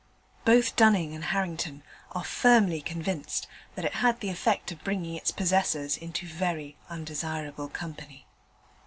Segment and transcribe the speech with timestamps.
[0.45, 5.29] Both Dunning and Harrington are firmly convinced that it had the effect of bringing its
[5.29, 8.25] possessors into very undesirable company.